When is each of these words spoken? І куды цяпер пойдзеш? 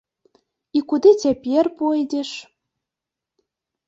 І 0.77 0.81
куды 0.93 1.11
цяпер 1.25 1.69
пойдзеш? 1.81 2.31